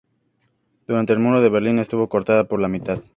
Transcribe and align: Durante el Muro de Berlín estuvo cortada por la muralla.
Durante 0.87 1.13
el 1.13 1.19
Muro 1.19 1.41
de 1.41 1.49
Berlín 1.49 1.77
estuvo 1.77 2.09
cortada 2.09 2.45
por 2.45 2.59
la 2.59 2.67
muralla. 2.67 3.03